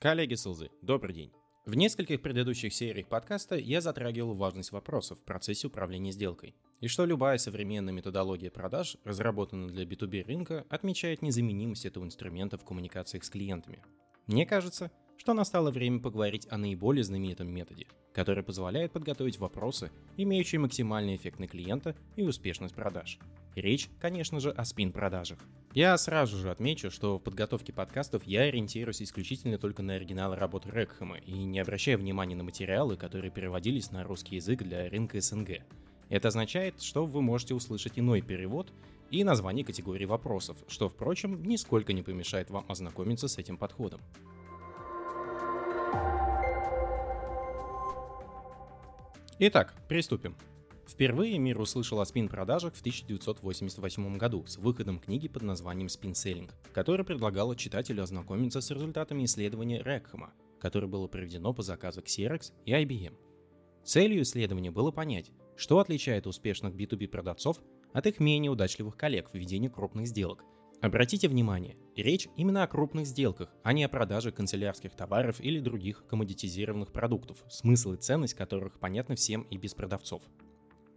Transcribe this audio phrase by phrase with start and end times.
[0.00, 1.30] Коллеги Сылзы, добрый день.
[1.66, 6.54] В нескольких предыдущих сериях подкаста я затрагивал важность вопросов в процессе управления сделкой.
[6.80, 12.64] И что любая современная методология продаж, разработанная для B2B рынка, отмечает незаменимость этого инструмента в
[12.64, 13.82] коммуникациях с клиентами.
[14.26, 20.62] Мне кажется, что настало время поговорить о наиболее знаменитом методе, который позволяет подготовить вопросы, имеющие
[20.62, 23.18] максимальный эффект на клиента и успешность продаж.
[23.54, 25.38] Речь, конечно же, о спин-продажах.
[25.72, 30.66] Я сразу же отмечу, что в подготовке подкастов я ориентируюсь исключительно только на оригиналы работ
[30.66, 35.62] Рекхэма и не обращаю внимания на материалы, которые переводились на русский язык для рынка СНГ.
[36.08, 38.72] Это означает, что вы можете услышать иной перевод
[39.10, 44.00] и название категории вопросов, что, впрочем, нисколько не помешает вам ознакомиться с этим подходом.
[49.38, 50.36] Итак, приступим.
[50.90, 56.50] Впервые мир услышал о спин-продажах в 1988 году с выходом книги под названием Spin Selling,
[56.72, 62.72] которая предлагала читателю ознакомиться с результатами исследования Рекхэма, которое было проведено по заказу Xerox и
[62.72, 63.14] IBM.
[63.84, 67.60] Целью исследования было понять, что отличает успешных B2B продавцов
[67.92, 70.44] от их менее удачливых коллег в ведении крупных сделок–
[70.82, 76.06] Обратите внимание, речь именно о крупных сделках, а не о продаже канцелярских товаров или других
[76.06, 80.22] коммодитизированных продуктов, смысл и ценность которых понятны всем и без продавцов.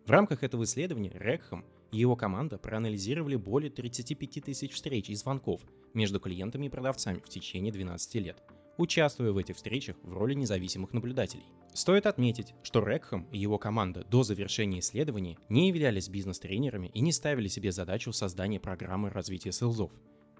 [0.06, 5.62] В рамках этого исследования Рекхам и его команда проанализировали более 35 тысяч встреч и звонков
[5.94, 8.44] между клиентами и продавцами в течение 12 лет,
[8.78, 11.46] участвуя в этих встречах в роли независимых наблюдателей.
[11.74, 17.14] Стоит отметить, что Рекхэм и его команда до завершения исследования не являлись бизнес-тренерами и не
[17.14, 19.92] ставили себе задачу создания программы развития селзов.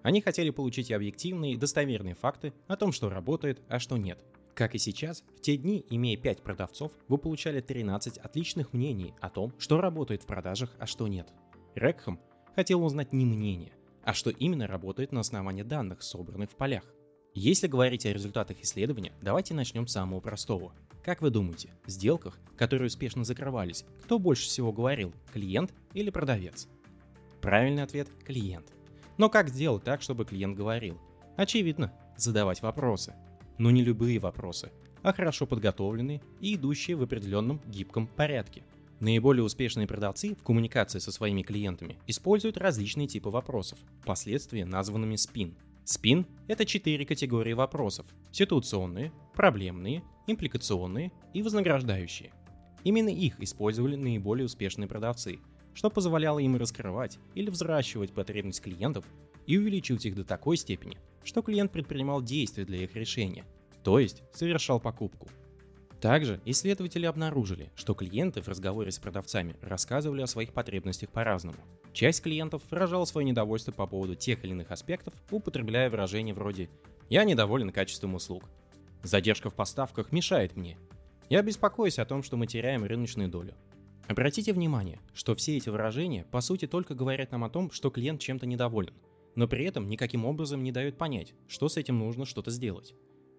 [0.02, 4.20] Они хотели получить объективные и достоверные факты о том, что работает, а что нет.
[4.56, 9.30] Как и сейчас, в те дни, имея 5 продавцов, вы получали 13 отличных мнений о
[9.30, 11.34] том, что работает в продажах, а что нет.
[11.74, 12.20] Рекхэм
[12.56, 16.84] хотел узнать не мнение, а что именно работает на основании данных, собранных в полях.
[17.34, 20.76] Если говорить о результатах исследования, давайте начнем с самого простого.
[21.04, 26.68] Как вы думаете, в сделках, которые успешно закрывались, кто больше всего говорил, клиент или продавец?
[27.42, 28.72] Правильный ответ– клиент.
[29.18, 31.02] Но как сделать так, чтобы клиент говорил?
[31.38, 33.16] Очевидно, задавать вопросы.
[33.58, 34.72] Но не любые вопросы,
[35.02, 38.64] а хорошо подготовленные и идущие в определенном гибком порядке.
[39.00, 45.56] Наиболее успешные продавцы в коммуникации со своими клиентами используют различные типы вопросов, впоследствии названными спин–
[45.86, 52.32] Спин– это четыре категории вопросов– ситуационные, проблемные, импликационные и вознаграждающие.
[52.86, 55.40] Именно их использовали наиболее успешные продавцы,
[55.74, 59.04] что позволяло им раскрывать или взращивать потребность клиентов
[59.46, 63.46] и увеличивать их до такой степени, что клиент предпринимал действия для их решения,
[63.84, 65.30] то есть совершал покупку–
[66.04, 71.56] также исследователи обнаружили, что клиенты в разговоре с продавцами рассказывали о своих потребностях по-разному.
[71.94, 76.70] Часть клиентов выражала свое недовольство по поводу тех или иных аспектов, употребляя выражения вроде
[77.08, 78.44] «я недоволен качеством услуг»,
[79.02, 80.78] «задержка в поставках мешает мне»,
[81.30, 83.56] «я беспокоюсь о том, что мы теряем рыночную долю».
[84.10, 88.20] Обратите внимание, что все эти выражения по сути только говорят нам о том, что клиент
[88.20, 88.94] чем-то недоволен,
[89.36, 92.94] но при этом никаким образом не дают понять, что с этим нужно что-то сделать.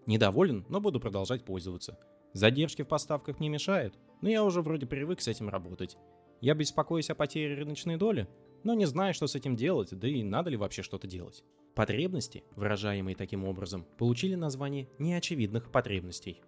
[0.06, 1.98] Недоволен, но буду продолжать пользоваться–
[2.34, 5.96] Задержки в поставках не мешают, но я уже вроде привык с этим работать.
[6.40, 8.28] Я беспокоюсь о потере рыночной доли,
[8.64, 11.44] но не знаю, что с этим делать, да и надо ли вообще что-то делать.
[11.76, 16.42] Потребности, выражаемые таким образом, получили название неочевидных потребностей.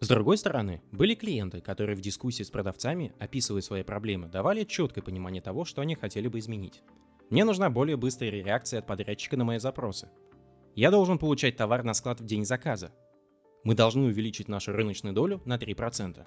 [0.00, 5.04] С другой стороны, были клиенты, которые в дискуссии с продавцами, описывая свои проблемы, давали четкое
[5.04, 6.82] понимание того, что они хотели бы изменить.
[7.30, 10.08] Мне нужна более быстрая реакция от подрядчика на мои запросы.
[10.74, 12.92] Я должен получать товар на склад в день заказа,
[13.64, 16.26] мы должны увеличить нашу рыночную долю на 3%.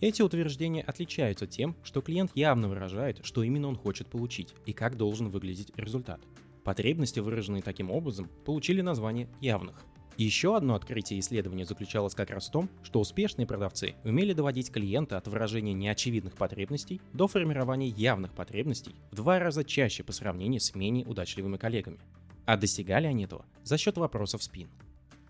[0.00, 4.96] Эти утверждения отличаются тем, что клиент явно выражает, что именно он хочет получить и как
[4.96, 6.20] должен выглядеть результат.
[6.64, 9.84] Потребности, выраженные таким образом, получили название явных.
[10.16, 15.18] Еще одно открытие исследования заключалось как раз в том, что успешные продавцы умели доводить клиента
[15.18, 20.74] от выражения неочевидных потребностей до формирования явных потребностей в два раза чаще по сравнению с
[20.74, 21.98] менее удачливыми коллегами.
[22.46, 24.70] А достигали они этого за счет вопросов спин.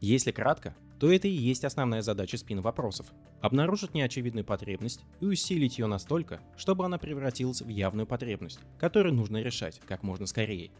[0.00, 3.06] Если кратко, то это и есть основная задача спин вопросов–
[3.40, 9.38] обнаружить неочевидную потребность и усилить ее настолько, чтобы она превратилась в явную потребность, которую нужно
[9.38, 10.70] решать как можно скорее.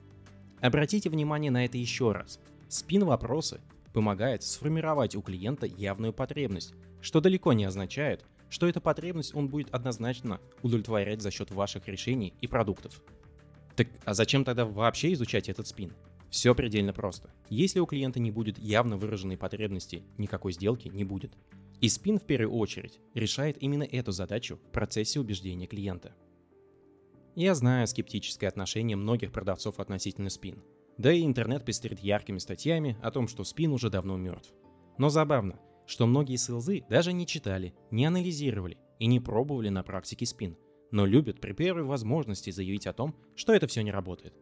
[0.61, 2.39] Обратите внимание на это еще раз.
[2.69, 3.61] Спин вопросы
[3.97, 9.73] помогает сформировать у клиента явную потребность, что далеко не означает, что эта потребность он будет
[9.73, 13.03] однозначно удовлетворять за счет ваших решений и продуктов.
[13.75, 15.95] Так а зачем тогда вообще изучать этот спин?
[16.29, 17.31] Все предельно просто.
[17.49, 21.33] Если у клиента не будет явно выраженной потребности, никакой сделки не будет.
[21.81, 26.13] И спин в первую очередь решает именно эту задачу в процессе убеждения клиента.
[27.35, 30.63] Я знаю скептическое отношение многих продавцов относительно спин.
[30.99, 34.53] Да и интернет пестрит яркими статьями о том, что спин уже давно мертв.
[34.99, 40.25] Но забавно, что многие селзы даже не читали, не анализировали и не пробовали на практике
[40.27, 40.57] спин,
[40.91, 44.35] но любят при первой возможности заявить о том, что это все не работает.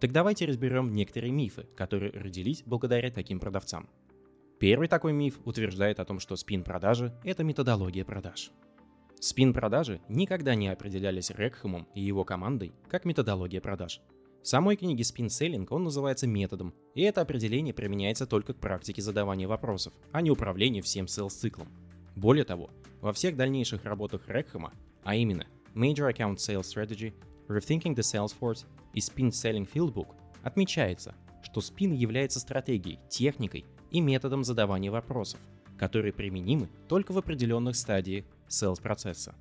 [0.00, 3.88] Так давайте разберем некоторые мифы, которые родились благодаря таким продавцам.
[4.60, 8.50] Первый такой миф утверждает о том, что спин-продажи– это методология продаж.
[9.20, 14.00] Спин-продажи никогда не определялись Рекхэмом и его командой как методология продаж.
[14.44, 19.00] В самой книге Spin Selling он называется методом, и это определение применяется только к практике
[19.00, 21.66] задавания вопросов, а не управлению всем sales-циклом.
[22.14, 22.68] Более того,
[23.00, 27.14] во всех дальнейших работах Рекхэма, а именно Major Account Sales Strategy,
[27.48, 30.08] Rethinking the Salesforce и Spin Selling Fieldbook,
[30.42, 35.40] отмечается, что спин является стратегией, техникой и методом задавания вопросов,
[35.78, 39.34] которые применимы только в определенных стадиях sales процесса.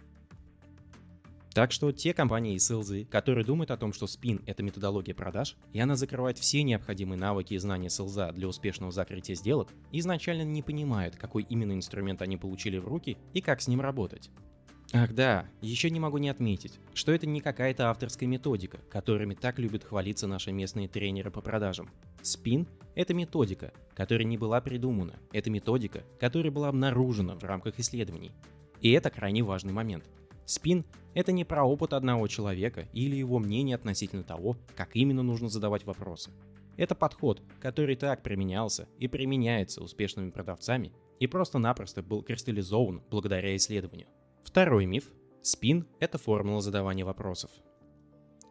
[1.53, 5.55] Так что те компании и селзы, которые думают о том, что спин— это методология продаж,
[5.71, 10.63] и она закрывает все необходимые навыки и знания селза для успешного закрытия сделок, изначально не
[10.63, 14.31] понимают, какой именно инструмент они получили в руки и как с ним работать.
[14.93, 19.59] Ах да, еще не могу не отметить, что это не какая-то авторская методика, которыми так
[19.59, 21.89] любят хвалиться наши местные тренеры по продажам.
[22.23, 28.31] Спин– это методика, которая не была придумана, это методика, которая была обнаружена в рамках исследований.
[28.81, 30.05] И это крайне важный момент–
[30.45, 35.49] Спин— это не про опыт одного человека или его мнение относительно того, как именно нужно
[35.49, 36.31] задавать вопросы.
[36.75, 44.07] Это подход, который так применялся и применяется успешными продавцами и просто-напросто был кристаллизован благодаря исследованию.
[44.43, 45.11] Второй миф–
[45.41, 47.51] спин– это формула задавания вопросов.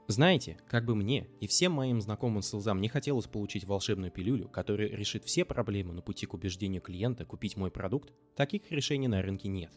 [0.09, 4.89] Знаете, как бы мне и всем моим знакомым селзам не хотелось получить волшебную пилюлю, которая
[4.89, 9.49] решит все проблемы на пути к убеждению клиента купить мой продукт, таких решений на рынке
[9.49, 9.71] нет.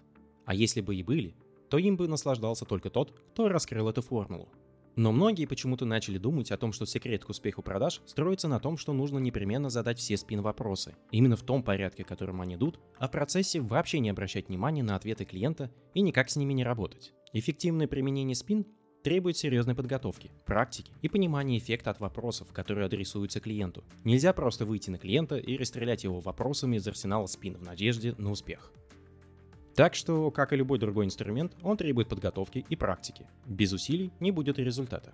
[0.46, 1.36] А если бы и были,
[1.76, 4.48] то им бы наслаждался только тот, кто раскрыл эту формулу.
[4.96, 8.78] Но многие почему-то начали думать о том, что секрет к успеху продаж строится на том,
[8.78, 13.12] что нужно непременно задать все спин-вопросы, именно в том порядке, которым они идут, а в
[13.12, 17.12] процессе вообще не обращать внимания на ответы клиента и никак с ними не работать.
[17.34, 18.66] Эффективное применение спин
[19.04, 23.84] требует серьезной подготовки, практики и понимания эффекта от вопросов, которые адресуются клиенту.
[24.06, 28.32] Нельзя просто выйти на клиента и расстрелять его вопросами из арсенала спин в надежде на
[28.32, 28.72] успех.
[29.76, 33.28] Так что, как и любой другой инструмент, он требует подготовки и практики.
[33.46, 35.14] Без усилий не будет результата.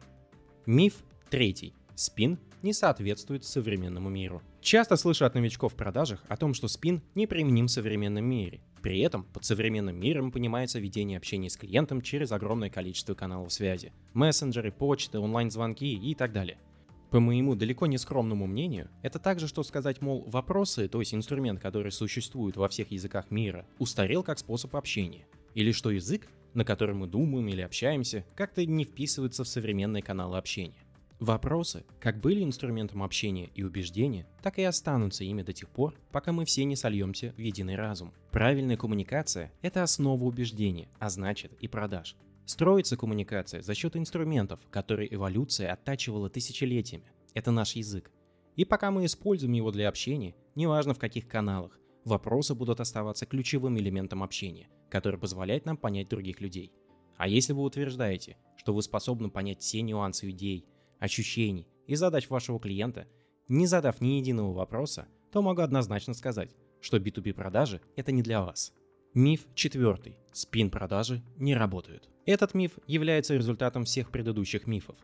[0.67, 1.73] Миф третий.
[1.95, 4.43] Спин не соответствует современному миру.
[4.61, 8.61] Часто слышу от новичков в продажах о том, что спин неприменим в современном мире.
[8.83, 13.93] При этом под современным миром понимается ведение общения с клиентом через огромное количество каналов связи.
[14.13, 16.59] Мессенджеры, почты, онлайн-звонки и так далее–
[17.11, 21.59] по моему далеко не скромному мнению, это также, что сказать, мол, вопросы, то есть инструмент,
[21.59, 25.27] который существует во всех языках мира, устарел как способ общения.
[25.53, 30.37] Или что язык, на котором мы думаем или общаемся, как-то не вписывается в современные каналы
[30.37, 30.85] общения.
[31.19, 36.31] Вопросы как были инструментом общения и убеждения, так и останутся ими до тех пор, пока
[36.31, 38.13] мы все не сольемся в единый разум.
[38.31, 42.15] Правильная коммуникация– это основа убеждения, а значит и продаж.
[42.51, 47.09] Строится коммуникация за счет инструментов, которые эволюция оттачивала тысячелетиями.
[47.33, 48.11] Это наш язык.
[48.57, 53.79] И пока мы используем его для общения, неважно в каких каналах, вопросы будут оставаться ключевым
[53.79, 56.73] элементом общения, который позволяет нам понять других людей.
[57.15, 60.67] А если вы утверждаете, что вы способны понять все нюансы идей,
[60.99, 63.07] ощущений и задач вашего клиента,
[63.47, 68.41] не задав ни единого вопроса, то могу однозначно сказать, что B2B продажи– это не для
[68.43, 68.73] вас.
[69.13, 70.17] Миф четвертый.
[70.31, 72.07] Спин-продажи не работают.
[72.25, 74.95] Этот миф является результатом всех предыдущих мифов.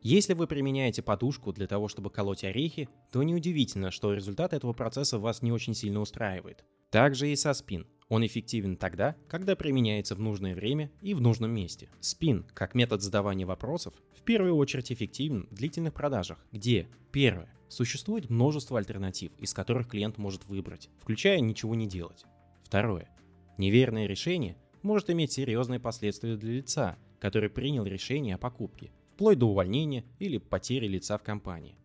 [0.00, 5.18] Если вы применяете подушку для того, чтобы колоть орехи, то неудивительно, что результат этого процесса
[5.18, 6.64] вас не очень сильно устраивает.
[6.88, 7.86] Также и со спин.
[8.08, 11.90] Он эффективен тогда, когда применяется в нужное время и в нужном месте.
[12.00, 18.30] Спин, как метод задавания вопросов, в первую очередь эффективен в длительных продажах, где, первое, существует
[18.30, 22.24] множество альтернатив, из которых клиент может выбрать, включая ничего не делать.
[22.64, 23.10] Второе,
[23.58, 29.46] Неверное решение может иметь серьезные последствия для лица, который принял решение о покупке, вплоть до
[29.46, 31.76] увольнения или потери лица в компании.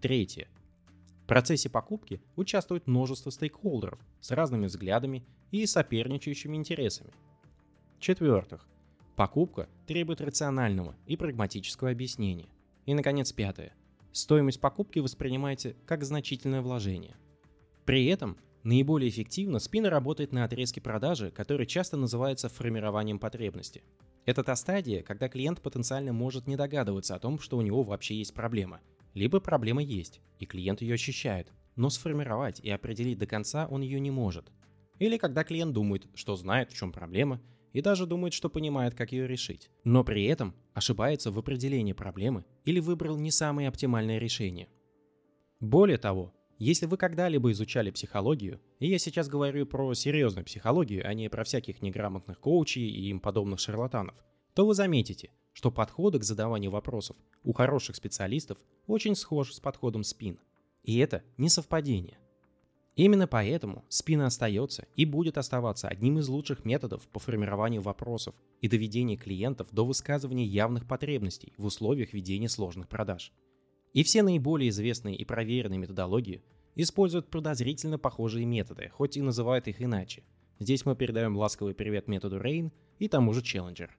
[0.00, 0.48] Третье.
[1.22, 7.12] В процессе покупки участвует множество стейкхолдеров с разными взглядами и соперничающими интересами.
[7.98, 8.66] В-четвертых,
[9.16, 12.48] покупка требует рационального и прагматического объяснения.
[12.84, 13.74] И, наконец, пятое.
[14.10, 17.16] Стоимость покупки воспринимайте как значительное вложение.
[17.84, 23.82] При этом Наиболее эффективно спина работает на отрезке продажи, который часто называется формированием потребности.
[24.24, 28.14] Это та стадия, когда клиент потенциально может не догадываться о том, что у него вообще
[28.14, 28.80] есть проблема.
[29.14, 33.98] Либо проблема есть, и клиент ее ощущает, но сформировать и определить до конца он ее
[33.98, 34.52] не может.
[35.00, 37.40] Или когда клиент думает, что знает, в чем проблема,
[37.72, 42.44] и даже думает, что понимает, как ее решить, но при этом ошибается в определении проблемы
[42.64, 44.68] или выбрал не самое оптимальное решение.
[45.58, 46.32] Более того,
[46.64, 51.42] Если вы когда-либо изучали психологию, и я сейчас говорю про серьезную психологию, а не про
[51.42, 54.14] всяких неграмотных коучей и им подобных шарлатанов,
[54.54, 60.04] то вы заметите, что подходы к задаванию вопросов у хороших специалистов очень схожи с подходом
[60.04, 60.38] спин.
[60.84, 62.16] И это не совпадение.
[62.94, 68.68] Именно поэтому спина остается и будет оставаться одним из лучших методов по формированию вопросов и
[68.68, 73.32] доведения клиентов до высказывания явных потребностей в условиях ведения сложных продаж.
[73.94, 76.40] И все наиболее известные и проверенные методологии
[76.74, 80.24] используют подозрительно похожие методы, хоть и называют их иначе.
[80.58, 83.90] Здесь мы передаем ласковый привет методу Rain и тому же Challenger.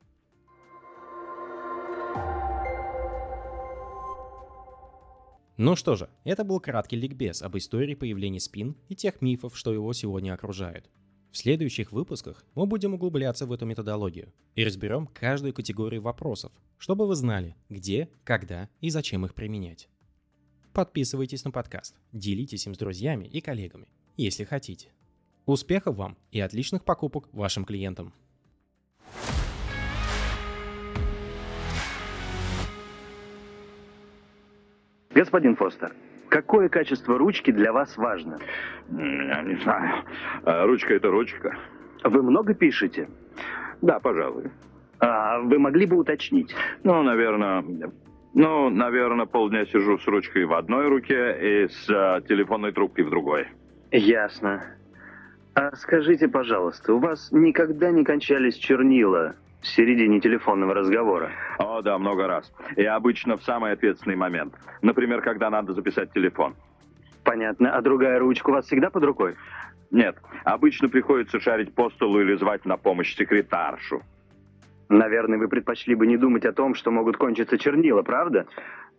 [5.58, 9.72] Ну что же, это был краткий ликбез об истории появления спин и тех мифов, что
[9.72, 10.90] его сегодня окружают.
[11.32, 17.08] В следующих выпусках мы будем углубляться в эту методологию и разберем каждую категорию вопросов, чтобы
[17.08, 19.90] вы знали, где, когда и зачем их применять.
[20.74, 23.86] Подписывайтесь на подкаст, делитесь им с друзьями и коллегами,
[24.18, 24.90] если хотите.
[25.46, 28.12] Успехов вам и отличных покупок вашим клиентам!
[35.12, 35.94] Господин Фостер,
[36.28, 38.40] какое качество ручки для вас важно?
[38.90, 40.04] Я не знаю.
[40.44, 41.56] А ручка это ручка.
[42.04, 43.08] Вы много пишете?
[43.84, 44.50] Да, пожалуй.
[44.98, 46.56] А вы могли бы уточнить?
[46.84, 47.62] Ну, наверное,
[48.34, 53.10] ну, наверное, полдня сижу с ручкой в одной руке и с а, телефонной трубкой в
[53.10, 53.48] другой.
[53.92, 54.64] Ясно.
[55.56, 61.32] А скажите, пожалуйста, у вас никогда не кончались чернила в середине телефонного разговора?
[61.60, 62.52] О, да, много раз.
[62.76, 64.56] И обычно в самый ответственный момент.
[64.82, 66.56] Например, когда надо записать телефон.
[67.24, 67.76] Понятно.
[67.76, 69.36] А другая ручка у вас всегда под рукой?
[69.92, 70.18] Нет.
[70.44, 74.02] Обычно приходится шарить по столу или звать на помощь секретаршу.
[74.90, 78.48] Наверное, вы предпочли бы не думать о том, что могут кончиться чернила, правда?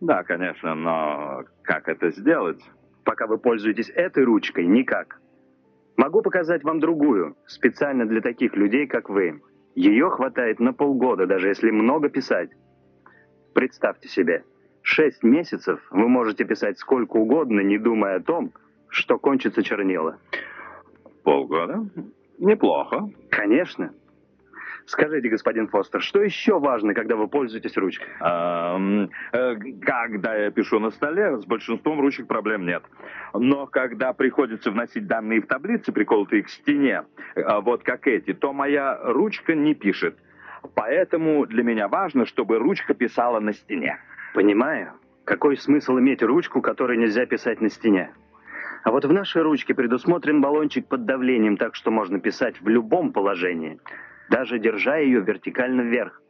[0.01, 2.61] Да, конечно, но как это сделать?
[3.03, 5.19] Пока вы пользуетесь этой ручкой, никак.
[5.95, 9.41] Могу показать вам другую, специально для таких людей, как вы.
[9.75, 12.49] Ее хватает на полгода, даже если много писать.
[13.53, 14.43] Представьте себе,
[14.81, 18.51] шесть месяцев вы можете писать сколько угодно, не думая о том,
[18.89, 20.17] что кончится чернила.
[21.23, 21.85] Полгода?
[22.37, 23.09] Неплохо.
[23.29, 23.91] Конечно.
[24.87, 28.07] Скажите, господин Фостер, что еще важно, когда вы пользуетесь ручкой?
[28.19, 32.83] Э, когда я пишу на столе, с большинством ручек проблем нет.
[33.33, 37.03] Но когда приходится вносить данные в таблицы, приколотые к стене,
[37.35, 40.17] э, вот как эти, то моя ручка не пишет.
[40.75, 43.97] Поэтому для меня важно, чтобы ручка писала на стене.
[44.35, 44.93] Понимаю.
[45.23, 48.11] Какой смысл иметь ручку, которой нельзя писать на стене?
[48.83, 53.13] А вот в нашей ручке предусмотрен баллончик под давлением, так что можно писать в любом
[53.13, 53.79] положении
[54.29, 56.21] даже держа ее вертикально вверх.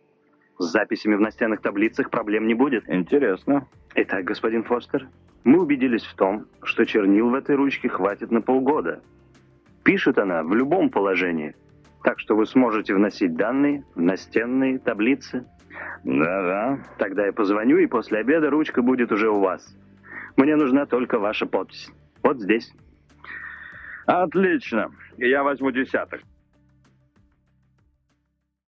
[0.57, 2.89] С записями в настенных таблицах проблем не будет.
[2.89, 3.67] Интересно.
[3.95, 5.07] Итак, господин Фостер,
[5.43, 9.01] мы убедились в том, что чернил в этой ручке хватит на полгода.
[9.83, 11.55] Пишет она в любом положении,
[12.03, 15.45] так что вы сможете вносить данные в настенные таблицы.
[16.03, 16.79] Да-да.
[16.97, 19.75] Тогда я позвоню, и после обеда ручка будет уже у вас.
[20.37, 21.91] Мне нужна только ваша подпись.
[22.23, 22.73] Вот здесь.
[24.05, 24.91] Отлично.
[25.17, 26.21] Я возьму десяток.